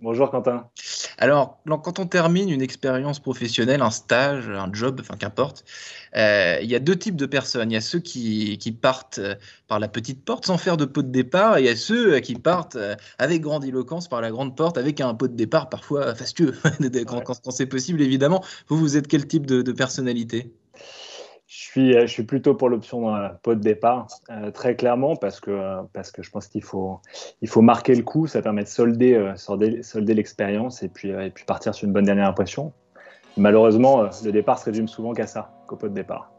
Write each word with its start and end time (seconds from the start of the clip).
Bonjour 0.00 0.30
Quentin. 0.30 0.68
Alors, 1.18 1.58
quand 1.66 1.98
on 1.98 2.06
termine 2.06 2.50
une 2.50 2.62
expérience 2.62 3.18
professionnelle, 3.18 3.82
un 3.82 3.90
stage, 3.90 4.48
un 4.48 4.72
job, 4.72 4.98
enfin 5.00 5.16
qu'importe, 5.16 5.64
euh, 6.16 6.58
il 6.62 6.70
y 6.70 6.76
a 6.76 6.78
deux 6.78 6.94
types 6.94 7.16
de 7.16 7.26
personnes. 7.26 7.72
Il 7.72 7.74
y 7.74 7.76
a 7.76 7.80
ceux 7.80 7.98
qui, 7.98 8.58
qui, 8.58 8.70
partent 8.70 9.18
euh, 9.18 9.34
par 9.66 9.80
la 9.80 9.88
petite 9.88 10.24
porte 10.24 10.46
sans 10.46 10.56
faire 10.56 10.76
de 10.76 10.84
pot 10.84 11.02
de 11.02 11.10
départ, 11.10 11.58
et 11.58 11.62
il 11.62 11.66
y 11.66 11.68
a 11.68 11.74
ceux 11.74 12.14
euh, 12.14 12.20
qui 12.20 12.36
partent 12.36 12.78
avec 13.18 13.42
grandiloquence 13.42 14.08
par 14.08 14.20
la 14.20 14.30
grande 14.30 14.56
porte, 14.56 14.78
avec 14.78 15.00
un 15.00 15.14
pot 15.14 15.26
de 15.26 15.34
départ 15.34 15.68
parfois 15.68 16.14
fastueux, 16.14 16.54
quand, 17.06 17.20
quand, 17.22 17.50
c'est 17.50 17.66
possible 17.66 18.00
évidemment. 18.00 18.44
Vous, 18.68 18.76
vous 18.76 18.96
êtes 18.96 19.08
quel 19.08 19.26
type 19.26 19.46
de, 19.46 19.62
de 19.62 19.72
personnalité? 19.72 20.52
Suis, 21.78 21.92
je 21.92 22.06
suis 22.06 22.22
plutôt 22.24 22.54
pour 22.54 22.68
l'option 22.68 23.14
euh, 23.14 23.28
pot 23.42 23.54
de 23.54 23.60
départ, 23.60 24.08
euh, 24.30 24.50
très 24.50 24.74
clairement, 24.74 25.16
parce 25.16 25.40
que, 25.40 25.82
parce 25.92 26.10
que 26.10 26.22
je 26.22 26.30
pense 26.30 26.48
qu'il 26.48 26.62
faut, 26.62 27.00
il 27.40 27.48
faut 27.48 27.62
marquer 27.62 27.94
le 27.94 28.02
coup, 28.02 28.26
ça 28.26 28.42
permet 28.42 28.64
de 28.64 28.68
solder, 28.68 29.14
euh, 29.14 29.36
solder, 29.36 29.82
solder 29.82 30.14
l'expérience 30.14 30.82
et 30.82 30.88
puis, 30.88 31.10
et 31.10 31.30
puis 31.30 31.44
partir 31.44 31.74
sur 31.74 31.86
une 31.86 31.92
bonne 31.92 32.04
dernière 32.04 32.28
impression. 32.28 32.72
Malheureusement, 33.36 34.08
le 34.24 34.32
départ 34.32 34.58
se 34.58 34.64
résume 34.64 34.88
souvent 34.88 35.12
qu'à 35.12 35.28
ça, 35.28 35.52
qu'au 35.68 35.76
pot 35.76 35.88
de 35.88 35.94
départ. 35.94 36.32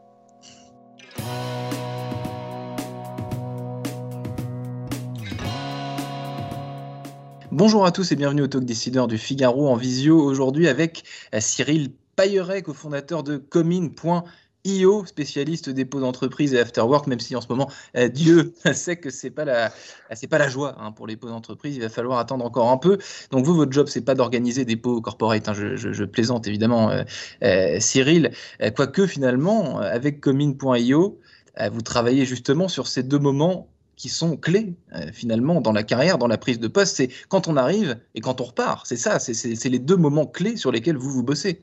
Bonjour 7.50 7.84
à 7.86 7.90
tous 7.90 8.12
et 8.12 8.16
bienvenue 8.16 8.42
au 8.42 8.46
Talk 8.46 8.64
Décideur 8.64 9.08
du 9.08 9.18
Figaro 9.18 9.68
en 9.68 9.76
visio 9.76 10.20
aujourd'hui 10.20 10.68
avec 10.68 11.04
Cyril 11.38 11.90
Payeret, 12.16 12.62
cofondateur 12.62 13.22
de 13.22 13.38
Commune.fr 13.38 14.24
IO, 14.64 15.06
spécialiste 15.06 15.70
dépôt 15.70 16.00
d'entreprise 16.00 16.52
et 16.52 16.60
afterwork, 16.60 17.06
même 17.06 17.20
si 17.20 17.34
en 17.34 17.40
ce 17.40 17.46
moment, 17.48 17.70
euh, 17.96 18.08
Dieu 18.08 18.52
sait 18.74 18.96
que 18.96 19.10
c'est 19.10 19.30
pas 19.30 19.44
la, 19.44 19.72
c'est 20.12 20.26
pas 20.26 20.38
la 20.38 20.48
joie 20.48 20.76
hein, 20.78 20.92
pour 20.92 21.06
les 21.06 21.16
pots 21.16 21.28
d'entreprise. 21.28 21.76
Il 21.76 21.82
va 21.82 21.88
falloir 21.88 22.18
attendre 22.18 22.44
encore 22.44 22.70
un 22.70 22.76
peu. 22.76 22.98
Donc 23.30 23.46
vous, 23.46 23.54
votre 23.54 23.72
job, 23.72 23.86
c'est 23.88 24.04
pas 24.04 24.14
d'organiser 24.14 24.64
des 24.64 24.76
pots 24.76 25.00
corporate. 25.00 25.48
Hein, 25.48 25.54
je, 25.54 26.04
plaisante 26.04 26.46
évidemment, 26.46 26.90
euh, 26.90 27.04
euh, 27.42 27.80
Cyril. 27.80 28.32
quoique 28.76 29.06
finalement, 29.06 29.78
avec 29.78 30.20
Commune.io, 30.20 31.18
vous 31.72 31.82
travaillez 31.82 32.24
justement 32.24 32.68
sur 32.68 32.86
ces 32.86 33.02
deux 33.02 33.18
moments 33.18 33.68
qui 33.96 34.08
sont 34.08 34.36
clés 34.36 34.74
finalement 35.12 35.60
dans 35.60 35.72
la 35.72 35.82
carrière, 35.82 36.16
dans 36.16 36.26
la 36.26 36.38
prise 36.38 36.58
de 36.58 36.68
poste. 36.68 36.96
C'est 36.96 37.10
quand 37.28 37.48
on 37.48 37.56
arrive 37.56 37.98
et 38.14 38.20
quand 38.20 38.40
on 38.40 38.44
repart. 38.44 38.86
C'est 38.86 38.96
ça. 38.96 39.18
C'est 39.18 39.68
les 39.68 39.78
deux 39.78 39.96
moments 39.96 40.26
clés 40.26 40.56
sur 40.56 40.72
lesquels 40.72 40.96
vous 40.96 41.10
vous 41.10 41.22
bossez. 41.22 41.62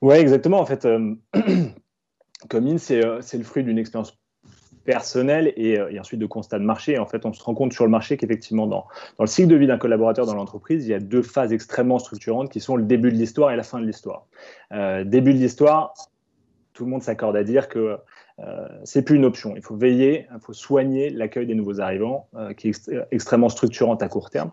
Oui, 0.00 0.16
exactement. 0.16 0.60
En 0.60 0.66
fait, 0.66 0.84
euh, 0.84 1.14
Commune, 2.48 2.78
euh, 2.90 3.18
c'est 3.20 3.38
le 3.38 3.44
fruit 3.44 3.64
d'une 3.64 3.78
expérience 3.78 4.18
personnelle 4.84 5.52
euh, 5.58 5.88
et, 5.90 6.00
ensuite 6.00 6.20
de 6.20 6.26
constat 6.26 6.58
de 6.58 6.64
marché. 6.64 6.98
En 6.98 7.06
fait, 7.06 7.26
on 7.26 7.32
se 7.32 7.42
rend 7.42 7.54
compte 7.54 7.72
sur 7.72 7.84
le 7.84 7.90
marché 7.90 8.16
qu'effectivement, 8.16 8.66
dans, 8.66 8.86
dans, 9.18 9.24
le 9.24 9.26
cycle 9.26 9.48
de 9.48 9.56
vie 9.56 9.66
d'un 9.66 9.78
collaborateur 9.78 10.24
dans 10.24 10.34
l'entreprise, 10.34 10.86
il 10.86 10.90
y 10.90 10.94
a 10.94 11.00
deux 11.00 11.22
phases 11.22 11.52
extrêmement 11.52 11.98
structurantes 11.98 12.50
qui 12.50 12.60
sont 12.60 12.76
le 12.76 12.84
début 12.84 13.12
de 13.12 13.16
l'histoire 13.16 13.50
et 13.50 13.56
la 13.56 13.62
fin 13.62 13.78
de 13.78 13.86
l'histoire. 13.86 14.26
début 15.04 15.34
de 15.34 15.38
l'histoire, 15.38 15.92
tout 16.72 16.84
le 16.84 16.90
monde 16.90 17.02
s'accorde 17.02 17.36
à 17.36 17.44
dire 17.44 17.68
que 17.68 17.98
euh, 18.42 18.68
c'est 18.84 19.02
plus 19.02 19.16
une 19.16 19.24
option. 19.24 19.54
Il 19.56 19.62
faut 19.62 19.76
veiller, 19.76 20.26
il 20.32 20.40
faut 20.40 20.52
soigner 20.52 21.10
l'accueil 21.10 21.46
des 21.46 21.54
nouveaux 21.54 21.80
arrivants, 21.80 22.28
euh, 22.36 22.54
qui 22.54 22.68
est 22.68 22.90
extrêmement 23.10 23.48
structurante 23.48 24.02
à 24.02 24.08
court 24.08 24.30
terme, 24.30 24.50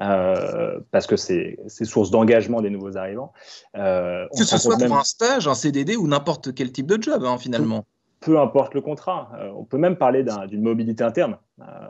euh, 0.00 0.80
parce 0.90 1.06
que 1.06 1.16
c'est 1.16 1.58
source 1.68 2.10
d'engagement 2.10 2.60
des 2.60 2.70
nouveaux 2.70 2.96
arrivants. 2.96 3.32
que 3.74 4.28
ce 4.32 4.58
soit 4.58 4.76
pour 4.76 4.96
un 4.96 5.04
stage, 5.04 5.48
un 5.48 5.54
CDD 5.54 5.96
ou 5.96 6.06
n'importe 6.06 6.54
quel 6.54 6.72
type 6.72 6.86
de 6.86 7.00
job, 7.00 7.24
hein, 7.24 7.38
finalement. 7.38 7.84
Peu, 8.20 8.38
importe 8.38 8.74
le 8.74 8.82
contrat. 8.82 9.30
on 9.56 9.64
peut 9.64 9.78
même 9.78 9.96
parler 9.96 10.22
d'une 10.48 10.60
mobilité 10.60 11.02
interne. 11.02 11.38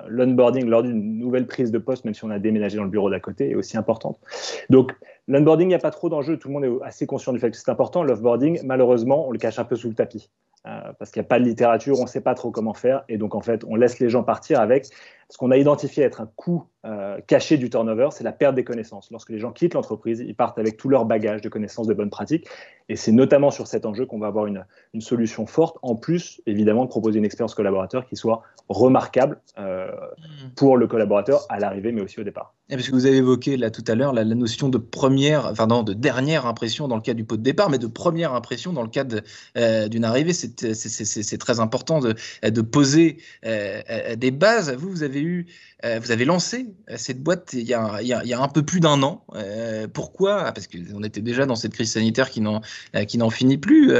L'onboarding 0.07 0.67
lors 0.67 0.85
d'une 0.85 1.19
nouvelle 1.19 1.49
prise 1.49 1.73
de 1.73 1.79
poste, 1.79 2.05
même 2.05 2.15
si 2.15 2.25
on 2.25 2.31
a 2.31 2.39
déménagé 2.39 2.77
dans 2.77 2.85
le 2.85 2.91
bureau 2.91 3.11
d'à 3.11 3.19
côté, 3.19 3.51
est 3.51 3.55
aussi 3.57 3.77
importante. 3.77 4.21
Donc, 4.69 4.93
l'onboarding, 5.27 5.67
il 5.67 5.71
n'y 5.71 5.75
a 5.75 5.81
pas 5.81 5.91
trop 5.91 6.09
d'enjeux. 6.09 6.39
Tout 6.39 6.47
le 6.47 6.55
monde 6.55 6.65
est 6.65 6.87
assez 6.87 7.05
conscient 7.05 7.33
du 7.33 7.41
fait 7.41 7.51
que 7.51 7.57
c'est 7.57 7.69
important. 7.69 8.05
L'offboarding, 8.05 8.61
malheureusement, 8.65 9.27
on 9.27 9.33
le 9.33 9.39
cache 9.39 9.59
un 9.59 9.65
peu 9.65 9.75
sous 9.75 9.89
le 9.89 9.95
tapis. 9.95 10.31
Euh, 10.67 10.93
parce 10.99 11.11
qu'il 11.11 11.23
n'y 11.23 11.27
a 11.27 11.29
pas 11.29 11.39
de 11.39 11.45
littérature, 11.45 11.99
on 11.99 12.03
ne 12.03 12.09
sait 12.09 12.21
pas 12.21 12.35
trop 12.35 12.51
comment 12.51 12.75
faire, 12.75 13.03
et 13.09 13.17
donc 13.17 13.35
en 13.35 13.41
fait, 13.41 13.65
on 13.67 13.77
laisse 13.77 13.99
les 13.99 14.11
gens 14.11 14.23
partir 14.23 14.61
avec 14.61 14.87
ce 15.31 15.39
qu'on 15.39 15.53
a 15.53 15.57
identifié 15.57 16.03
être 16.03 16.21
un 16.21 16.27
coût 16.27 16.65
euh, 16.87 17.21
caché 17.27 17.59
du 17.59 17.69
turnover, 17.69 18.09
c'est 18.11 18.25
la 18.25 18.33
perte 18.33 18.55
des 18.55 18.65
connaissances. 18.65 19.11
Lorsque 19.11 19.29
les 19.29 19.39
gens 19.39 19.53
quittent 19.53 19.75
l'entreprise, 19.75 20.25
ils 20.27 20.35
partent 20.35 20.59
avec 20.59 20.79
tout 20.79 20.89
leur 20.89 21.05
bagage 21.05 21.41
de 21.43 21.49
connaissances, 21.49 21.87
de 21.87 21.93
bonnes 21.93 22.09
pratiques, 22.09 22.49
et 22.89 22.97
c'est 22.97 23.13
notamment 23.13 23.51
sur 23.51 23.67
cet 23.67 23.85
enjeu 23.85 24.07
qu'on 24.07 24.19
va 24.19 24.27
avoir 24.27 24.47
une, 24.47 24.65
une, 24.95 25.03
solution 25.03 25.47
forte, 25.47 25.77
en 25.83 25.95
plus 25.95 26.41
évidemment 26.47 26.85
de 26.85 26.89
proposer 26.89 27.19
une 27.19 27.25
expérience 27.25 27.55
collaborateur 27.55 28.07
qui 28.07 28.17
soit 28.17 28.43
remarquable 28.69 29.41
euh, 29.59 29.89
hmm. 29.89 30.55
pour 30.57 30.79
le 30.79 30.87
collaborateur 30.87 31.45
à 31.51 31.61
l'arrivée, 31.61 31.93
mais 31.93 32.01
aussi 32.01 32.19
au 32.19 32.25
départ. 32.25 32.55
Et 32.71 32.77
parce 32.77 32.89
que 32.89 32.93
vous 32.93 33.07
avez 33.07 33.19
évoqué 33.19 33.57
là 33.57 33.71
tout 33.71 33.85
à 33.87 33.95
l'heure 33.95 34.13
la, 34.13 34.25
notion 34.25 34.69
de 34.69 34.79
première, 34.79 35.47
enfin 35.47 35.67
non, 35.67 35.83
de 35.83 35.93
dernière 35.93 36.47
impression 36.47 36.89
dans 36.89 36.97
le 36.97 37.03
cas 37.03 37.15
du 37.15 37.25
pot 37.25 37.37
de 37.37 37.43
départ, 37.43 37.69
mais 37.69 37.79
de 37.79 37.89
première 37.89 38.33
impression 38.33 38.73
dans 38.73 38.83
le 38.83 38.89
cas 38.89 39.05
d'une 39.05 40.05
arrivée. 40.05 40.33
C'est 40.33 41.39
très 41.39 41.61
important 41.61 42.01
de, 42.01 42.15
de 42.49 42.61
poser 42.61 43.19
des 43.43 44.31
bases. 44.31 44.73
Vous, 44.73 44.89
vous 44.89 45.03
avez 45.03 45.20
eu, 45.21 45.47
euh, 45.85 45.99
vous 46.01 46.11
avez 46.11 46.25
lancé 46.25 46.67
euh, 46.91 46.95
cette 46.97 47.23
boîte 47.23 47.53
il 47.53 47.63
y 47.63 47.75
a, 47.75 48.43
un 48.43 48.49
peu 48.49 48.63
plus 48.63 48.81
d'un 48.81 49.03
an. 49.03 49.25
Euh, 49.35 49.87
pourquoi? 49.89 50.53
Parce 50.53 50.67
qu'on 50.67 51.03
était 51.03 51.21
déjà 51.21 51.47
dans 51.47 51.57
cette 51.57 51.75
crise 51.75 51.93
sanitaire 51.93 52.31
qui 52.31 52.41
n'en 52.41 53.31
finit 53.31 53.59
plus. 53.59 53.93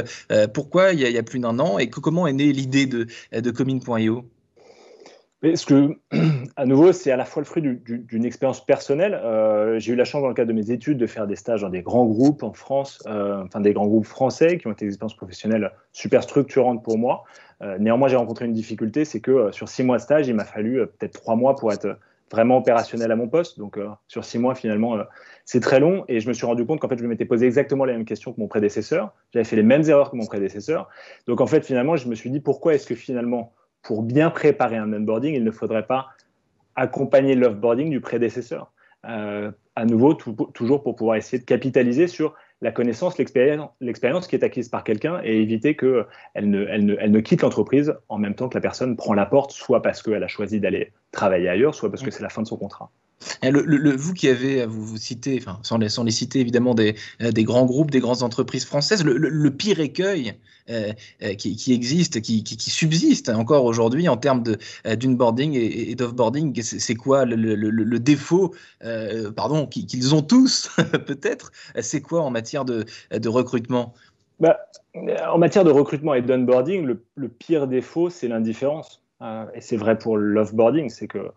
pourquoi 0.53 0.93
il 0.93 0.99
y, 0.99 1.17
a, 1.17 1.23
plus 1.23 1.39
d'un 1.39 1.59
an? 1.59 1.77
Et 1.79 1.89
comment 1.89 2.27
est 2.27 2.33
née 2.33 2.51
l'idée 2.51 2.85
de, 2.85 3.07
de 3.31 3.51
ce 5.43 5.65
que, 5.65 5.97
à 6.55 6.65
nouveau, 6.65 6.91
c'est 6.91 7.11
à 7.11 7.17
la 7.17 7.25
fois 7.25 7.41
le 7.41 7.45
fruit 7.45 7.61
d'une 7.63 8.25
expérience 8.25 8.65
personnelle. 8.65 9.19
j'ai 9.79 9.93
eu 9.93 9.95
la 9.95 10.05
chance, 10.05 10.21
dans 10.21 10.27
le 10.27 10.33
cadre 10.33 10.49
de 10.49 10.53
mes 10.53 10.71
études, 10.71 10.97
de 10.97 11.07
faire 11.07 11.27
des 11.27 11.35
stages 11.35 11.61
dans 11.61 11.69
des 11.69 11.81
grands 11.81 12.05
groupes 12.05 12.43
en 12.43 12.53
France, 12.53 13.01
enfin 13.07 13.59
des 13.59 13.73
grands 13.73 13.87
groupes 13.87 14.05
français 14.05 14.57
qui 14.57 14.67
ont 14.67 14.71
été 14.71 14.85
des 14.85 14.91
expériences 14.91 15.15
professionnelles 15.15 15.71
super 15.91 16.23
structurantes 16.23 16.83
pour 16.83 16.97
moi. 16.97 17.23
Euh, 17.61 17.77
néanmoins, 17.77 18.07
j'ai 18.07 18.15
rencontré 18.15 18.45
une 18.45 18.53
difficulté, 18.53 19.05
c'est 19.05 19.19
que 19.19 19.31
euh, 19.31 19.51
sur 19.51 19.69
six 19.69 19.83
mois 19.83 19.97
de 19.97 20.01
stage, 20.01 20.27
il 20.27 20.33
m'a 20.33 20.45
fallu 20.45 20.79
euh, 20.79 20.85
peut-être 20.85 21.13
trois 21.13 21.35
mois 21.35 21.55
pour 21.55 21.71
être 21.71 21.97
vraiment 22.31 22.57
opérationnel 22.57 23.11
à 23.11 23.15
mon 23.15 23.27
poste. 23.27 23.59
Donc, 23.59 23.77
sur 24.07 24.23
six 24.23 24.39
mois, 24.39 24.55
finalement, 24.55 24.97
c'est 25.43 25.59
très 25.59 25.81
long. 25.81 26.05
Et 26.07 26.21
je 26.21 26.29
me 26.29 26.33
suis 26.33 26.45
rendu 26.45 26.65
compte 26.65 26.79
qu'en 26.79 26.87
fait, 26.87 26.97
je 26.97 27.05
m'étais 27.05 27.25
posé 27.25 27.45
exactement 27.45 27.83
les 27.83 27.91
mêmes 27.91 28.05
questions 28.05 28.31
que 28.31 28.39
mon 28.39 28.47
prédécesseur. 28.47 29.13
J'avais 29.33 29.43
fait 29.43 29.57
les 29.57 29.63
mêmes 29.63 29.83
erreurs 29.89 30.11
que 30.11 30.15
mon 30.15 30.25
prédécesseur. 30.25 30.87
Donc, 31.27 31.41
en 31.41 31.45
fait, 31.45 31.65
finalement, 31.65 31.97
je 31.97 32.07
me 32.07 32.15
suis 32.15 32.29
dit, 32.29 32.39
pourquoi 32.39 32.73
est-ce 32.73 32.87
que 32.87 32.95
finalement, 32.95 33.51
pour 33.81 34.03
bien 34.03 34.29
préparer 34.29 34.77
un 34.77 34.91
onboarding, 34.93 35.35
il 35.35 35.43
ne 35.43 35.51
faudrait 35.51 35.85
pas 35.85 36.09
accompagner 36.75 37.35
l'offboarding 37.35 37.89
du 37.89 38.01
prédécesseur 38.01 38.71
À 39.03 39.85
nouveau, 39.85 40.13
toujours 40.13 40.83
pour 40.83 40.95
pouvoir 40.95 41.17
essayer 41.17 41.39
de 41.39 41.45
capitaliser 41.45 42.07
sur 42.07 42.35
la 42.61 42.71
connaissance, 42.71 43.17
l'expérience 43.17 44.27
qui 44.27 44.35
est 44.35 44.43
acquise 44.43 44.69
par 44.69 44.83
quelqu'un 44.83 45.19
et 45.23 45.41
éviter 45.41 45.75
qu'elle 45.75 46.05
ne, 46.35 46.65
elle 46.67 46.85
ne, 46.85 46.95
elle 46.99 47.11
ne 47.11 47.19
quitte 47.19 47.41
l'entreprise 47.41 47.95
en 48.07 48.19
même 48.19 48.35
temps 48.35 48.49
que 48.49 48.55
la 48.55 48.61
personne 48.61 48.95
prend 48.95 49.13
la 49.15 49.25
porte, 49.25 49.51
soit 49.51 49.81
parce 49.81 50.03
qu'elle 50.03 50.23
a 50.23 50.27
choisi 50.27 50.59
d'aller 50.59 50.93
travailler 51.11 51.49
ailleurs, 51.49 51.73
soit 51.73 51.89
parce 51.89 52.03
que 52.03 52.11
c'est 52.11 52.21
la 52.21 52.29
fin 52.29 52.43
de 52.43 52.47
son 52.47 52.57
contrat. 52.57 52.91
Le, 53.43 53.95
vous 53.95 54.13
qui 54.13 54.27
avez, 54.27 54.65
vous, 54.65 54.83
vous 54.83 54.97
citez, 54.97 55.41
sans, 55.63 55.77
les, 55.77 56.11
citer 56.11 56.39
évidemment, 56.39 56.73
des, 56.73 56.95
euh, 57.21 57.31
des, 57.31 57.43
grands 57.43 57.65
groupes, 57.65 57.91
des 57.91 57.99
grandes 57.99 58.23
entreprises 58.23 58.65
françaises, 58.65 59.03
le, 59.03 59.51
pire 59.51 59.79
écueil 59.79 60.33
euh, 60.69 60.91
euh, 61.23 61.33
qui, 61.35 61.73
existe, 61.73 62.21
qui, 62.21 62.43
subsiste 62.59 63.29
encore 63.29 63.65
aujourd'hui 63.65 64.07
en 64.09 64.17
termes 64.17 64.43
d'inboarding 64.85 65.53
et, 65.53 65.95
d'offboarding, 65.95 66.61
c'est 66.61 66.95
quoi 66.95 67.25
le, 67.25 67.99
défaut, 67.99 68.53
pardon, 69.35 69.67
qu'ils 69.67 70.15
ont 70.15 70.21
tous 70.21 70.69
peut-être, 71.05 71.51
c'est 71.79 72.01
quoi 72.01 72.21
en 72.21 72.31
matière 72.31 72.65
de, 72.65 72.85
recrutement? 73.27 73.93
Bah, 74.39 74.57
En 75.31 75.37
matière 75.37 75.63
de 75.63 75.71
recrutement 75.71 76.13
et 76.13 76.21
d'onboarding, 76.21 76.95
le, 77.15 77.29
pire 77.29 77.67
défaut, 77.67 78.09
c'est 78.09 78.27
l'indifférence. 78.27 79.03
et 79.21 79.61
c'est 79.61 79.77
vrai 79.77 79.97
pour 79.97 80.17
l'offboarding, 80.17 80.89
c'est 80.89 81.07
que 81.07 81.31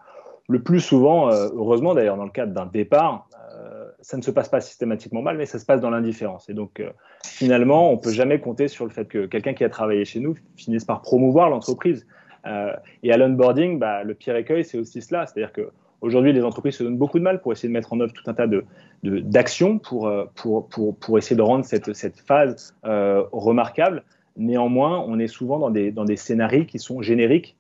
le 0.48 0.62
plus 0.62 0.80
souvent, 0.80 1.30
euh, 1.30 1.48
heureusement 1.54 1.94
d'ailleurs 1.94 2.16
dans 2.16 2.24
le 2.24 2.30
cadre 2.30 2.52
d'un 2.52 2.66
départ, 2.66 3.28
euh, 3.56 3.88
ça 4.00 4.16
ne 4.16 4.22
se 4.22 4.30
passe 4.30 4.48
pas 4.48 4.60
systématiquement 4.60 5.22
mal, 5.22 5.38
mais 5.38 5.46
ça 5.46 5.58
se 5.58 5.64
passe 5.64 5.80
dans 5.80 5.90
l'indifférence. 5.90 6.48
Et 6.48 6.54
donc 6.54 6.80
euh, 6.80 6.90
finalement, 7.24 7.90
on 7.90 7.96
peut 7.96 8.12
jamais 8.12 8.40
compter 8.40 8.68
sur 8.68 8.84
le 8.84 8.90
fait 8.90 9.06
que 9.06 9.26
quelqu'un 9.26 9.54
qui 9.54 9.64
a 9.64 9.70
travaillé 9.70 10.04
chez 10.04 10.20
nous 10.20 10.34
finisse 10.56 10.84
par 10.84 11.00
promouvoir 11.00 11.48
l'entreprise. 11.50 12.06
et 13.02 13.10
à 13.10 13.16
l'onboarding, 13.16 13.78
bah, 13.78 14.04
le 14.04 14.12
pire 14.12 14.36
écueil, 14.36 14.64
c'est 14.64 14.78
aussi 14.78 15.00
cela. 15.00 15.26
C'est-à-dire 15.26 15.52
que 15.52 15.70
Aujourd'hui, 16.00 16.34
les 16.34 16.44
entreprises 16.44 16.74
se 16.74 16.84
donnent 16.84 16.98
beaucoup 16.98 17.18
de 17.18 17.24
mal 17.24 17.40
pour 17.40 17.52
essayer 17.52 17.66
de 17.70 17.72
mettre 17.72 17.94
en 17.94 18.00
œuvre 18.00 18.12
tout 18.12 18.28
un 18.30 18.34
tas 18.34 18.46
d'actions 19.02 19.76
de, 19.76 19.78
pour, 19.78 20.12
pour, 20.34 20.68
pour, 20.68 20.94
pour, 20.98 21.16
essayer 21.16 21.34
de 21.34 21.40
rendre 21.40 21.64
cette, 21.64 21.94
cette 21.94 22.20
phase 22.20 22.76
remarquable. 22.82 24.02
Néanmoins, 24.36 25.02
on 25.08 25.18
est 25.18 25.28
souvent 25.28 25.58
dans 25.58 25.70
des, 25.70 25.92
dans 25.92 26.04
des 26.04 26.16
scénarios 26.16 26.66
qui 26.66 26.78
sont 26.78 27.00
génériques, 27.00 27.56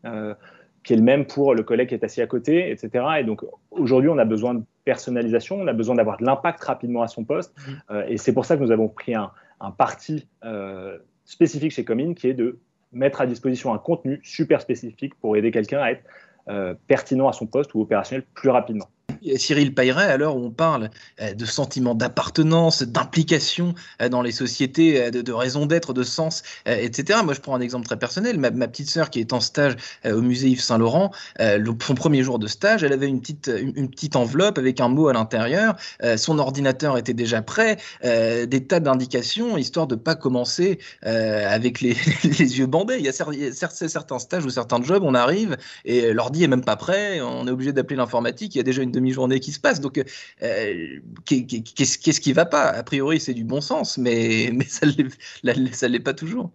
qui 0.84 0.92
est 0.92 0.96
le 0.96 1.02
même 1.02 1.24
pour 1.24 1.54
le 1.54 1.62
collègue 1.62 1.88
qui 1.88 1.94
est 1.94 2.04
assis 2.04 2.22
à 2.22 2.26
côté, 2.26 2.70
etc. 2.70 3.04
Et 3.18 3.24
donc, 3.24 3.42
aujourd'hui, 3.70 4.10
on 4.10 4.18
a 4.18 4.24
besoin 4.24 4.54
de 4.54 4.62
personnalisation, 4.84 5.56
on 5.56 5.66
a 5.66 5.72
besoin 5.72 5.96
d'avoir 5.96 6.18
de 6.18 6.24
l'impact 6.24 6.62
rapidement 6.62 7.02
à 7.02 7.08
son 7.08 7.24
poste. 7.24 7.54
Mmh. 7.56 7.72
Euh, 7.90 8.04
et 8.06 8.18
c'est 8.18 8.34
pour 8.34 8.44
ça 8.44 8.56
que 8.56 8.62
nous 8.62 8.70
avons 8.70 8.88
pris 8.88 9.14
un, 9.14 9.30
un 9.60 9.70
parti 9.70 10.28
euh, 10.44 10.98
spécifique 11.24 11.72
chez 11.72 11.84
Comine, 11.84 12.14
qui 12.14 12.28
est 12.28 12.34
de 12.34 12.58
mettre 12.92 13.20
à 13.20 13.26
disposition 13.26 13.72
un 13.72 13.78
contenu 13.78 14.20
super 14.22 14.60
spécifique 14.60 15.14
pour 15.16 15.36
aider 15.36 15.50
quelqu'un 15.50 15.80
à 15.80 15.90
être 15.90 16.04
euh, 16.48 16.74
pertinent 16.86 17.28
à 17.28 17.32
son 17.32 17.46
poste 17.46 17.74
ou 17.74 17.80
opérationnel 17.80 18.24
plus 18.34 18.50
rapidement. 18.50 18.88
Cyril 19.36 19.74
Payret, 19.74 20.04
à 20.04 20.16
l'heure 20.16 20.36
où 20.36 20.44
on 20.44 20.50
parle 20.50 20.90
euh, 21.20 21.34
de 21.34 21.44
sentiment 21.44 21.94
d'appartenance, 21.94 22.82
d'implication 22.82 23.74
euh, 24.02 24.08
dans 24.08 24.22
les 24.22 24.32
sociétés, 24.32 25.02
euh, 25.02 25.10
de, 25.10 25.32
raison 25.32 25.66
d'être, 25.66 25.92
de 25.92 26.02
sens, 26.02 26.42
etc. 26.66 27.20
Moi, 27.24 27.34
je 27.34 27.40
prends 27.40 27.54
un 27.54 27.60
exemple 27.60 27.86
très 27.86 27.98
personnel. 27.98 28.38
Ma, 28.38 28.50
petite 28.68 28.88
sœur 28.88 29.10
qui 29.10 29.20
est 29.20 29.32
en 29.32 29.40
stage 29.40 29.76
au 30.04 30.20
musée 30.20 30.48
Yves 30.48 30.60
Saint-Laurent, 30.60 31.12
son 31.38 31.94
premier 31.94 32.22
jour 32.22 32.38
de 32.38 32.46
stage, 32.46 32.82
elle 32.82 32.92
avait 32.92 33.06
une 33.06 33.20
petite, 33.20 33.50
une, 33.56 33.88
petite 33.88 34.16
enveloppe 34.16 34.58
avec 34.58 34.80
un 34.80 34.88
mot 34.88 35.08
à 35.08 35.12
l'intérieur. 35.12 35.76
son 36.16 36.38
ordinateur 36.38 36.96
était 36.98 37.14
déjà 37.14 37.42
prêt, 37.42 37.76
des 38.02 38.64
tas 38.66 38.80
d'indications, 38.80 39.56
histoire 39.56 39.86
de 39.86 39.94
ne 39.94 40.00
pas 40.00 40.14
commencer 40.14 40.78
avec 41.02 41.80
les, 41.80 41.94
les, 42.24 42.58
yeux 42.58 42.66
bandés. 42.66 42.96
Il 42.98 43.04
y 43.04 43.08
a 43.08 43.12
certains 43.12 44.18
stages 44.18 44.44
ou 44.44 44.50
certains 44.50 44.82
jobs, 44.82 45.02
on 45.04 45.14
arrive 45.14 45.56
et 45.84 46.12
l'ordi 46.12 46.44
est 46.44 46.48
même 46.48 46.64
pas 46.64 46.76
prêt, 46.76 47.20
on 47.20 47.46
est 47.46 47.50
obligé 47.50 47.72
d'appeler 47.72 47.96
l'informatique, 47.96 48.54
il 48.54 48.58
y 48.58 48.60
a 48.60 48.64
déjà 48.64 48.82
une 48.82 48.93
demi-journée 48.94 49.40
qui 49.40 49.52
se 49.52 49.60
passe. 49.60 49.80
Donc, 49.80 49.98
euh, 50.42 51.00
qu'est-ce 51.26 52.20
qui 52.20 52.32
va 52.32 52.46
pas? 52.46 52.68
A 52.68 52.82
priori, 52.82 53.20
c'est 53.20 53.34
du 53.34 53.44
bon 53.44 53.60
sens, 53.60 53.98
mais, 53.98 54.50
mais 54.54 54.64
ça 54.64 54.86
ne 54.86 55.92
l'est 55.92 56.00
pas 56.00 56.14
toujours. 56.14 56.50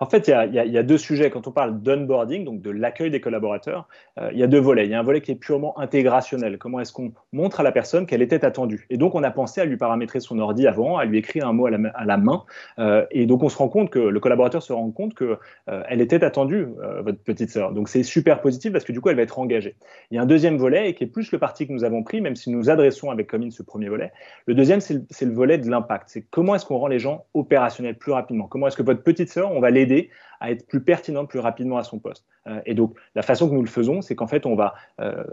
En 0.00 0.06
fait, 0.06 0.28
il 0.28 0.54
y, 0.54 0.78
a, 0.78 0.82
deux 0.82 0.98
sujets. 0.98 1.30
Quand 1.30 1.46
on 1.46 1.52
parle 1.52 1.80
d'onboarding, 1.80 2.44
donc 2.44 2.60
de 2.60 2.70
l'accueil 2.70 3.10
des 3.10 3.20
collaborateurs, 3.20 3.88
euh, 4.18 4.30
il 4.32 4.38
y 4.38 4.42
a 4.42 4.46
deux 4.46 4.58
volets. 4.58 4.84
Il 4.84 4.90
y 4.90 4.94
a 4.94 5.00
un 5.00 5.02
volet 5.02 5.20
qui 5.20 5.32
est 5.32 5.36
purement 5.36 5.78
intégrationnel. 5.78 6.58
Comment 6.58 6.80
est-ce 6.80 6.92
qu'on 6.92 7.12
montre 7.32 7.60
à 7.60 7.62
la 7.62 7.72
personne 7.72 8.06
qu'elle 8.06 8.22
était 8.22 8.44
attendue? 8.44 8.86
Et 8.90 8.96
donc, 8.96 9.14
on 9.14 9.22
a 9.22 9.30
pensé 9.30 9.60
à 9.60 9.64
lui 9.64 9.76
paramétrer 9.76 10.20
son 10.20 10.38
ordi 10.38 10.66
avant, 10.66 10.96
à 10.96 11.04
lui 11.04 11.18
écrire 11.18 11.46
un 11.46 11.52
mot 11.52 11.66
à 11.66 11.70
la, 11.70 12.16
main. 12.16 12.44
Euh, 12.78 13.04
et 13.10 13.26
donc, 13.26 13.42
on 13.42 13.48
se 13.48 13.56
rend 13.56 13.68
compte 13.68 13.90
que 13.90 13.98
le 13.98 14.20
collaborateur 14.20 14.62
se 14.62 14.72
rend 14.72 14.90
compte 14.90 15.14
qu'elle 15.14 15.36
euh, 15.70 15.82
était 15.90 16.24
attendue, 16.24 16.66
votre 17.02 17.18
petite 17.18 17.50
sœur. 17.50 17.72
Donc, 17.72 17.88
c'est 17.88 18.02
super 18.02 18.40
positif 18.40 18.72
parce 18.72 18.84
que 18.84 18.92
du 18.92 19.00
coup, 19.00 19.08
elle 19.08 19.16
va 19.16 19.22
être 19.22 19.38
engagée. 19.38 19.76
Il 20.10 20.16
y 20.16 20.18
a 20.18 20.22
un 20.22 20.26
deuxième 20.26 20.56
volet 20.56 20.94
qui 20.94 21.04
est 21.04 21.08
plus 21.08 21.30
le 21.32 21.38
parti 21.38 21.66
que 21.66 21.72
nous 21.72 21.84
avons 21.84 22.02
pris, 22.02 22.20
même 22.20 22.36
si 22.36 22.50
nous 22.50 22.70
adressons 22.70 23.10
avec 23.10 23.26
Comine 23.26 23.50
ce 23.50 23.62
premier 23.62 23.88
volet. 23.88 24.12
Le 24.46 24.54
deuxième, 24.54 24.80
c'est 24.80 24.94
le, 24.94 25.04
le, 25.20 25.32
volet 25.32 25.58
de 25.58 25.68
l'impact. 25.68 26.08
C'est 26.08 26.22
comment 26.22 26.54
est-ce 26.54 26.64
qu'on 26.64 26.78
rend 26.78 26.86
les 26.86 26.98
gens 26.98 27.26
opérationnels 27.34 27.96
plus 27.96 28.12
rapidement? 28.12 28.46
Comment 28.46 28.68
est-ce 28.68 28.76
que 28.76 28.82
votre 28.82 29.02
petite 29.02 29.30
sœur, 29.30 29.50
on 29.52 29.60
va 29.60 29.65
l'aider 29.70 30.10
à 30.40 30.50
être 30.50 30.66
plus 30.66 30.80
pertinente 30.80 31.28
plus 31.28 31.38
rapidement 31.38 31.78
à 31.78 31.82
son 31.82 31.98
poste. 31.98 32.24
Euh, 32.46 32.60
et 32.66 32.74
donc, 32.74 32.96
la 33.14 33.22
façon 33.22 33.48
que 33.48 33.54
nous 33.54 33.62
le 33.62 33.68
faisons, 33.68 34.02
c'est 34.02 34.14
qu'en 34.14 34.26
fait, 34.26 34.46
on 34.46 34.54
va 34.54 34.74
euh, 35.00 35.24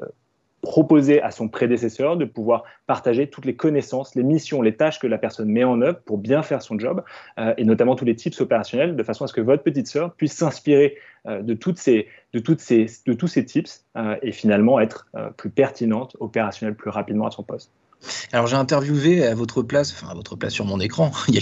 proposer 0.61 1.21
à 1.21 1.31
son 1.31 1.49
prédécesseur 1.49 2.15
de 2.15 2.25
pouvoir 2.25 2.63
partager 2.87 3.27
toutes 3.27 3.45
les 3.45 3.55
connaissances, 3.55 4.15
les 4.15 4.23
missions, 4.23 4.61
les 4.61 4.75
tâches 4.75 4.99
que 4.99 5.07
la 5.07 5.17
personne 5.17 5.49
met 5.49 5.65
en 5.65 5.81
œuvre 5.81 5.99
pour 6.05 6.17
bien 6.17 6.41
faire 6.41 6.61
son 6.61 6.79
job, 6.79 7.03
euh, 7.37 7.53
et 7.57 7.65
notamment 7.65 7.95
tous 7.95 8.05
les 8.05 8.15
tips 8.15 8.39
opérationnels, 8.39 8.95
de 8.95 9.03
façon 9.03 9.25
à 9.25 9.27
ce 9.27 9.33
que 9.33 9.41
votre 9.41 9.63
petite 9.63 9.87
sœur 9.87 10.13
puisse 10.13 10.33
s'inspirer 10.33 10.97
de, 11.25 11.53
toutes 11.53 11.77
ces, 11.77 12.09
de, 12.33 12.39
toutes 12.39 12.59
ces, 12.59 12.87
de 13.05 13.13
tous 13.13 13.27
ces 13.27 13.45
tips 13.45 13.85
et 14.21 14.33
finalement 14.33 14.81
être 14.81 15.07
plus 15.37 15.49
pertinente, 15.49 16.17
opérationnelle 16.19 16.75
plus 16.75 16.89
rapidement 16.89 17.27
à 17.27 17.31
son 17.31 17.43
poste. 17.43 17.71
Alors 18.31 18.47
j'ai 18.47 18.55
interviewé 18.55 19.25
à 19.25 19.35
votre 19.35 19.61
place, 19.61 19.91
enfin 19.91 20.09
à 20.09 20.13
votre 20.13 20.35
place 20.35 20.53
sur 20.53 20.65
mon 20.65 20.79
écran, 20.79 21.11
il 21.27 21.35
y 21.35 21.37
a 21.37 21.41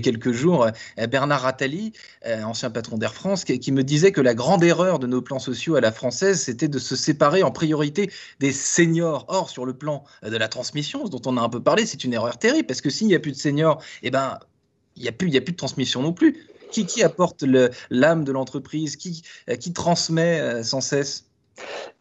quelques, 0.00 0.32
jours, 0.32 0.66
euh, 0.98 1.06
Bernard 1.06 1.46
Attali, 1.46 1.92
euh, 2.26 2.42
ancien 2.42 2.70
patron 2.70 2.98
d'Air 2.98 3.14
France, 3.14 3.44
qui, 3.44 3.72
me 3.72 3.84
disait 3.84 4.12
que 4.12 4.20
la 4.20 4.34
grande 4.34 4.64
erreur 4.64 4.98
de 4.98 5.06
nos 5.06 5.22
plans 5.22 5.38
sociaux 5.38 5.76
à 5.76 5.80
la 5.80 5.92
française, 5.92 6.40
c'était 6.40 6.68
de 6.68 6.78
se 6.78 6.96
séparer 6.96 7.42
en 7.42 7.50
priorité 7.50 8.10
des 8.40 8.52
seniors. 8.52 9.26
Or, 9.28 9.50
sur 9.50 9.66
le 9.66 9.74
plan 9.74 10.04
de 10.22 10.36
la 10.36 10.48
transmission, 10.48 11.04
dont 11.04 11.20
on 11.26 11.36
a 11.36 11.40
un 11.40 11.48
peu 11.48 11.62
parlé, 11.62 11.86
c'est 11.86 12.04
une 12.04 12.14
erreur 12.14 12.38
terrible, 12.38 12.66
parce 12.66 12.80
que 12.80 12.90
s'il 12.90 13.06
n'y 13.06 13.14
a 13.14 13.20
plus 13.20 13.32
de 13.32 13.36
seniors, 13.36 13.82
eh 14.02 14.10
ben, 14.10 14.38
il 14.96 15.02
n'y 15.02 15.08
a, 15.08 15.12
plus, 15.12 15.34
a 15.36 15.40
plus 15.40 15.52
de 15.52 15.56
transmission 15.56 16.02
non 16.02 16.12
plus. 16.12 16.46
Qui, 16.70 16.84
qui 16.84 17.02
apporte 17.02 17.44
l'âme 17.90 18.24
de 18.24 18.32
l'entreprise? 18.32 18.96
Qui, 18.96 19.22
euh, 19.48 19.56
qui 19.56 19.72
transmet 19.72 20.62
sans 20.62 20.80
cesse? 20.80 21.27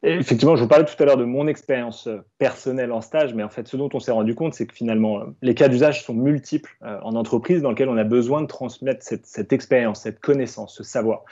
Effectivement, 0.04 0.56
je 0.56 0.62
vous 0.62 0.68
parlais 0.68 0.86
tout 0.86 1.02
à 1.02 1.06
l'heure 1.06 1.18
de 1.18 1.26
mon 1.26 1.48
expérience 1.48 2.08
euh, 2.08 2.20
personnelle 2.38 2.92
en 2.92 3.02
stage, 3.02 3.34
mais 3.34 3.44
en 3.44 3.50
fait, 3.50 3.68
ce 3.68 3.76
dont 3.78 3.90
on 3.94 4.00
s'est 4.00 4.12
rendu 4.12 4.36
compte, 4.36 4.54
c'est 4.54 4.68
que 4.68 4.76
finalement, 4.76 5.20
euh, 5.20 5.24
les 5.42 5.56
cas 5.56 5.70
d'usage 5.70 6.04
sont 6.04 6.14
multiples 6.14 6.78
euh, 6.84 7.00
en 7.02 7.16
entreprise 7.16 7.64
dans 7.64 7.72
lesquels 7.72 7.90
on 7.90 7.98
a 7.98 8.04
besoin 8.04 8.42
de 8.42 8.48
transmettre 8.48 9.04
cette, 9.04 9.54
expérience, 9.54 10.02
cette 10.02 10.20
connaissance, 10.20 10.76
ce 10.76 10.84
savoir. 10.84 11.24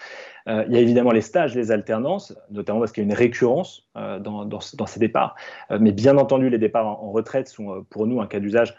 il 0.48 0.74
y 0.74 0.78
a 0.78 0.80
évidemment 0.80 1.12
les 1.12 1.22
stages, 1.22 1.56
les 1.56 1.72
alternances, 1.72 2.36
notamment 2.50 2.80
parce 2.80 2.92
qu'il 2.92 3.04
y 3.04 3.06
a 3.06 3.10
une 3.10 3.18
récurrence 3.18 3.88
dans, 3.96 4.60
ces 4.60 5.00
départs. 5.00 5.36
mais 5.80 5.92
bien 5.92 6.18
entendu, 6.18 6.50
les 6.50 6.58
départs 6.58 6.88
en, 6.88 7.12
retraite 7.12 7.48
sont 7.48 7.86
pour 7.90 8.08
nous 8.08 8.22
un 8.22 8.28
cas 8.28 8.40
d'usage 8.40 8.76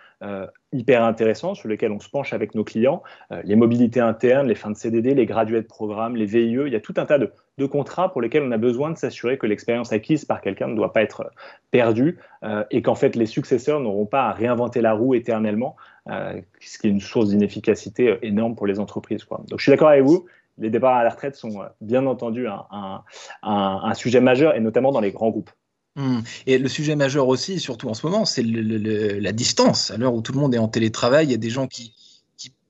hyper 0.72 1.04
intéressant 1.04 1.54
sur 1.54 1.68
lequel 1.68 1.92
on 1.92 2.00
se 2.00 2.08
penche 2.08 2.32
avec 2.32 2.54
nos 2.54 2.64
clients. 2.64 3.02
les 3.44 3.56
mobilités 3.56 4.00
internes, 4.00 4.48
les 4.48 4.54
fins 4.54 4.70
de 4.70 4.76
CDD, 4.76 5.14
les 5.14 5.26
gradués 5.26 5.62
de 5.62 5.66
programme, 5.66 6.16
les 6.16 6.26
VIE, 6.26 6.58
il 6.66 6.72
y 6.72 6.76
a 6.76 6.80
tout 6.80 6.94
un 6.96 7.06
tas 7.06 7.18
de 7.18 7.66
contrats 7.66 8.12
pour 8.12 8.20
lesquels 8.20 8.42
on 8.42 8.52
a 8.52 8.58
besoin 8.58 8.90
de 8.90 8.98
s'assurer 8.98 9.38
que 9.38 9.46
l'expérience 9.46 9.92
acquise 9.92 10.24
par 10.24 10.40
quelqu'un 10.40 10.68
ne 10.68 10.74
doit 10.74 10.92
pas 10.92 11.02
être 11.02 11.30
perdue 11.70 12.18
euh, 12.44 12.64
et 12.70 12.82
qu'en 12.82 12.94
fait 12.94 13.16
les 13.16 13.26
successeurs 13.26 13.80
n'auront 13.80 14.06
pas 14.06 14.24
à 14.24 14.32
réinventer 14.32 14.82
la 14.82 14.92
roue 14.92 15.14
éternellement, 15.14 15.76
euh, 16.08 16.40
ce 16.60 16.78
qui 16.78 16.88
est 16.88 16.90
une 16.90 17.00
source 17.00 17.28
d'inefficacité 17.28 18.08
euh, 18.08 18.18
énorme 18.22 18.54
pour 18.54 18.66
les 18.66 18.78
entreprises. 18.78 19.24
Quoi. 19.24 19.42
Donc 19.48 19.58
je 19.58 19.64
suis 19.64 19.72
d'accord 19.72 19.88
avec 19.88 20.04
vous, 20.04 20.26
les 20.58 20.70
départs 20.70 20.96
à 20.96 21.04
la 21.04 21.10
retraite 21.10 21.34
sont 21.34 21.62
bien 21.80 22.06
entendu 22.06 22.46
un, 22.46 23.94
sujet 23.94 24.20
majeur 24.20 24.54
et 24.54 24.60
notamment 24.60 24.90
dans 24.90 25.00
les 25.00 25.12
grands 25.12 25.30
groupes. 25.30 25.50
Mmh. 25.96 26.20
Et 26.46 26.58
le 26.58 26.68
sujet 26.68 26.94
majeur 26.94 27.26
aussi, 27.26 27.58
surtout 27.58 27.88
en 27.88 27.94
ce 27.94 28.06
moment, 28.06 28.26
c'est 28.26 28.42
la 28.42 29.32
distance. 29.32 29.90
À 29.90 29.96
l'heure 29.96 30.14
où 30.14 30.20
tout 30.20 30.32
le 30.32 30.38
monde 30.38 30.54
est 30.54 30.58
en 30.58 30.68
télétravail, 30.68 31.26
il 31.26 31.30
y 31.30 31.34
a 31.34 31.38
des 31.38 31.50
gens 31.50 31.66
qui, 31.66 31.92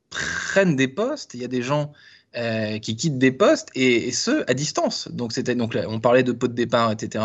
prennent 0.08 0.76
des 0.76 0.88
postes, 0.88 1.34
il 1.34 1.42
y 1.42 1.44
a 1.44 1.48
des 1.48 1.60
gens 1.60 1.92
euh, 2.36 2.78
qui 2.78 2.96
quittent 2.96 3.18
des 3.18 3.32
postes 3.32 3.68
et, 3.74 4.12
ce 4.12 4.48
à 4.48 4.54
distance. 4.54 5.08
Donc 5.12 5.38
donc 5.54 5.76
on 5.88 6.00
parlait 6.00 6.22
de 6.22 6.32
pot 6.32 6.46
de 6.46 6.54
départ, 6.54 6.92
etc. 6.92 7.24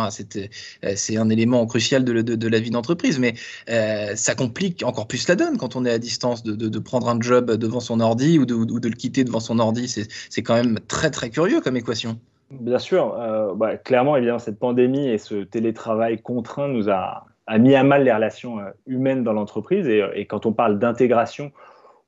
Euh, 0.84 0.94
c'est 0.96 1.16
un 1.16 1.30
élément 1.30 1.66
crucial 1.68 2.04
de, 2.04 2.48
la 2.48 2.60
vie 2.60 2.72
d'entreprise, 2.72 3.20
mais 3.20 3.36
euh, 3.70 4.16
ça 4.16 4.36
complique 4.36 4.84
encore 4.84 5.08
plus 5.08 5.28
la 5.28 5.36
donne 5.36 5.58
quand 5.58 5.76
on 5.76 5.86
est 5.86 5.92
à 5.92 6.00
distance 6.00 6.44
de, 6.44 6.80
prendre 6.80 7.08
un 7.08 7.22
job 7.22 7.52
devant 7.52 7.80
son 7.80 8.00
ordi 8.00 8.40
ou 8.40 8.46
de, 8.46 8.90
le 8.90 8.96
quitter 8.96 9.24
devant 9.24 9.40
son 9.40 9.60
ordi. 9.60 9.88
C'est 9.88 10.44
quand 10.44 10.56
même 10.56 10.80
très 10.88 11.12
très 11.12 11.30
curieux 11.30 11.62
comme 11.62 11.78
équation. 11.78 12.20
Bien 12.52 12.80
sûr, 12.80 13.16
bah, 13.56 13.78
clairement, 13.78 14.18
évidemment, 14.18 14.40
cette 14.40 14.60
pandémie 14.60 15.08
et 15.08 15.18
ce 15.18 15.36
télétravail 15.44 16.22
contraint 16.22 16.68
nous 16.68 16.90
a, 16.90 17.26
mis 17.58 17.76
à 17.76 17.84
mal 17.84 18.04
les 18.04 18.14
relations 18.14 18.60
humaines 18.86 19.24
dans 19.24 19.34
l'entreprise. 19.34 19.88
Et, 19.88 20.04
et, 20.16 20.26
quand 20.26 20.46
on 20.46 20.54
parle 20.54 20.78
d'intégration, 20.78 21.52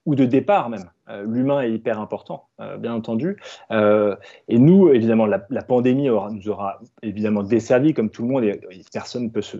ou 0.06 0.16
de 0.16 0.26
départ 0.26 0.70
même. 0.70 0.90
Euh, 1.10 1.26
l'humain 1.28 1.62
est 1.62 1.72
hyper 1.72 2.00
important, 2.00 2.48
euh, 2.62 2.78
bien 2.78 2.94
entendu. 2.94 3.38
Euh, 3.72 4.16
et 4.48 4.58
nous, 4.58 4.90
évidemment, 4.90 5.26
la, 5.26 5.40
pandémie 5.62 6.08
nous 6.08 6.50
aura 6.50 6.80
évidemment 7.02 7.44
desservi, 7.44 7.94
comme 7.94 8.10
tout 8.10 8.22
le 8.22 8.30
monde, 8.30 8.44
et, 8.46 8.62
personne 8.94 9.26
ne 9.26 9.30
peut 9.30 9.42
se, 9.42 9.58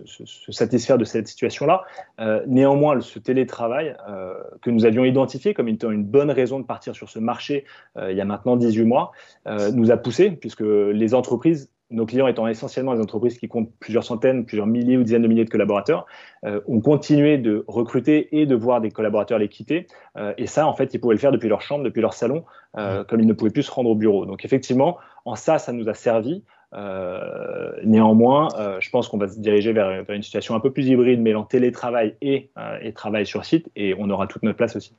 satisfaire 0.50 0.96
de 0.96 1.04
cette 1.04 1.28
situation-là. 1.28 1.84
néanmoins, 2.46 3.00
ce 3.00 3.18
télétravail 3.18 3.96
que 4.62 4.70
nous 4.70 4.86
avions 4.86 5.04
identifié 5.04 5.54
comme 5.54 5.68
étant 5.68 5.90
une 5.90 6.04
bonne 6.04 6.30
raison 6.30 6.60
de 6.60 6.64
partir 6.64 6.94
sur 6.94 7.08
ce 7.08 7.18
marché 7.18 7.64
il 7.96 8.16
y 8.16 8.20
a 8.20 8.24
maintenant 8.24 8.56
18 8.56 8.84
mois, 8.84 9.12
nous 9.72 9.90
a 9.90 9.96
poussé, 9.96 10.30
puisque 10.30 10.60
les 10.60 11.14
entreprises 11.14 11.70
nos 11.94 12.06
clients 12.06 12.26
étant 12.26 12.46
essentiellement 12.46 12.94
des 12.94 13.00
entreprises 13.00 13.38
qui 13.38 13.48
comptent 13.48 13.70
plusieurs 13.80 14.04
centaines, 14.04 14.44
plusieurs 14.44 14.66
milliers 14.66 14.96
ou 14.96 15.02
dizaines 15.02 15.22
de 15.22 15.28
milliers 15.28 15.44
de 15.44 15.50
collaborateurs, 15.50 16.06
euh, 16.44 16.60
ont 16.66 16.80
continué 16.80 17.38
de 17.38 17.64
recruter 17.68 18.36
et 18.38 18.46
de 18.46 18.54
voir 18.54 18.80
des 18.80 18.90
collaborateurs 18.90 19.38
les 19.38 19.48
quitter. 19.48 19.86
Euh, 20.16 20.34
et 20.36 20.46
ça, 20.46 20.66
en 20.66 20.74
fait, 20.74 20.92
ils 20.92 21.00
pouvaient 21.00 21.14
le 21.14 21.20
faire 21.20 21.32
depuis 21.32 21.48
leur 21.48 21.62
chambre, 21.62 21.84
depuis 21.84 22.02
leur 22.02 22.14
salon, 22.14 22.44
euh, 22.76 23.04
comme 23.04 23.20
ils 23.20 23.26
ne 23.26 23.32
pouvaient 23.32 23.50
plus 23.50 23.62
se 23.62 23.70
rendre 23.70 23.90
au 23.90 23.94
bureau. 23.94 24.26
Donc 24.26 24.44
effectivement, 24.44 24.98
en 25.24 25.36
ça, 25.36 25.58
ça 25.58 25.72
nous 25.72 25.88
a 25.88 25.94
servi. 25.94 26.42
néanmoins, 27.84 28.48
je 28.80 28.90
pense 28.90 29.08
qu'on 29.08 29.18
va 29.18 29.28
se 29.28 29.38
diriger 29.38 29.72
vers, 29.72 30.02
vers, 30.02 30.16
une 30.16 30.24
situation 30.24 30.56
un 30.56 30.60
peu 30.60 30.72
plus 30.72 30.88
hybride, 30.88 31.20
mêlant 31.20 31.44
télétravail 31.44 32.16
et, 32.20 32.50
et 32.80 32.92
travail 32.92 33.26
sur 33.26 33.44
site, 33.44 33.70
et 33.76 33.94
on 33.96 34.10
aura 34.10 34.26
toute 34.26 34.42
notre 34.42 34.56
place 34.56 34.74
aussi. 34.74 34.92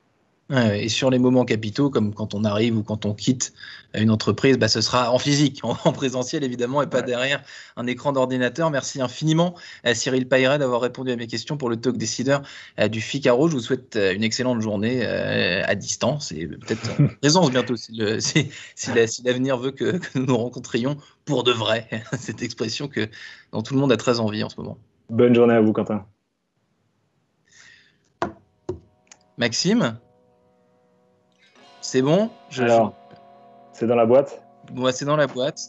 Et 0.50 0.88
sur 0.88 1.10
les 1.10 1.18
moments 1.18 1.44
capitaux, 1.44 1.90
comme 1.90 2.14
quand 2.14 2.34
on 2.34 2.44
arrive 2.44 2.76
ou 2.78 2.82
quand 2.84 3.04
on 3.04 3.14
quitte 3.14 3.52
une 3.94 4.10
entreprise, 4.10 4.58
bah, 4.58 4.68
ce 4.68 4.80
sera 4.80 5.12
en 5.12 5.18
physique, 5.18 5.60
en, 5.64 5.74
présentiel 5.92 6.44
évidemment, 6.44 6.82
et 6.82 6.86
pas 6.86 7.02
derrière 7.02 7.42
un 7.76 7.86
écran 7.86 8.12
d'ordinateur. 8.12 8.70
Merci 8.70 9.00
infiniment 9.00 9.54
à 9.84 9.94
Cyril 9.94 10.28
Payret 10.28 10.58
d'avoir 10.58 10.80
répondu 10.80 11.10
à 11.10 11.16
mes 11.16 11.26
questions 11.26 11.56
pour 11.56 11.68
le 11.68 11.76
talk 11.76 11.96
décideur 11.96 12.42
euh, 12.78 12.88
du 12.88 13.00
Figaro. 13.00 13.48
Je 13.48 13.54
vous 13.54 13.60
souhaite 13.60 13.96
euh, 13.96 14.14
une 14.14 14.22
excellente 14.22 14.60
journée 14.60 15.00
euh, 15.02 15.62
à 15.66 15.74
distance 15.74 16.32
et 16.32 16.46
peut-être 16.46 17.00
en 17.00 17.08
présence 17.20 17.50
bientôt 17.50 17.76
si, 17.76 17.98
l'avenir 19.24 19.58
veut 19.58 19.72
que, 19.72 20.00
nous 20.14 20.26
nous 20.26 20.36
rencontrions 20.36 20.96
pour 21.24 21.44
de 21.44 21.52
vrai. 21.52 21.88
Cette 22.18 22.42
expression 22.42 22.88
que, 22.88 23.08
dont 23.52 23.62
tout 23.62 23.74
le 23.74 23.80
monde 23.80 23.92
a 23.92 23.96
très 23.96 24.20
envie 24.20 24.44
en 24.44 24.48
ce 24.48 24.56
moment. 24.56 24.78
Bonne 25.10 25.34
journée 25.34 25.54
à 25.54 25.60
vous, 25.60 25.72
Quentin. 25.72 26.04
Maxime? 29.38 29.98
C'est 31.86 32.02
bon? 32.02 32.28
Alors, 32.58 32.92
c'est 33.72 33.86
dans 33.86 33.94
la 33.94 34.06
boîte? 34.06 34.42
Ouais, 34.76 34.90
c'est 34.90 35.04
dans 35.04 35.16
la 35.16 35.28
boîte. 35.28 35.68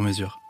sur 0.01 0.07
mesure. 0.07 0.40